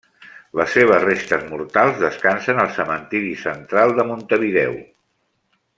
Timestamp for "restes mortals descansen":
1.03-2.63